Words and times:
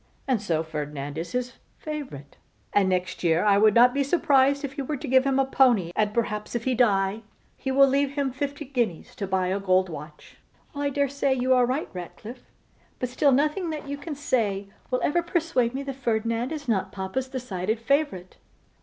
And 0.27 0.41
so 0.41 0.63
Ferdinand 0.63 1.15
is 1.19 1.33
his 1.33 1.57
favourite; 1.77 2.35
and 2.73 2.89
next 2.89 3.23
year 3.23 3.45
I 3.45 3.61
should 3.61 3.75
not 3.75 3.93
be 3.93 4.03
surprised 4.03 4.63
were 4.63 4.95
he 4.95 4.99
to 4.99 5.07
give 5.07 5.25
him 5.25 5.37
a 5.37 5.45
pony: 5.45 5.91
and 5.95 6.11
perhaps, 6.11 6.55
if 6.55 6.63
he 6.63 6.73
die, 6.73 7.21
he 7.55 7.69
will 7.69 7.85
leave 7.87 8.13
him 8.13 8.31
fifty 8.31 8.65
guineas 8.65 9.15
to 9.17 9.27
buy 9.27 9.49
a 9.49 9.59
gold 9.59 9.89
watch.' 9.89 10.37
'Well, 10.73 10.85
I 10.85 10.89
dare 10.89 11.07
say 11.07 11.35
you 11.35 11.53
are 11.53 11.67
right, 11.67 11.87
Ratcliffe; 11.93 12.49
but 12.97 13.09
still 13.09 13.31
nothing 13.31 13.69
that 13.69 13.87
you 13.87 13.95
can 13.95 14.15
say 14.15 14.69
will 14.89 15.01
ever 15.03 15.21
persuade 15.21 15.75
me 15.75 15.83
that 15.83 15.93
Ferdinand 15.97 16.51
is 16.51 16.67
not 16.67 16.91
papa's 16.91 17.27
decided 17.27 17.79
favourite. 17.79 18.37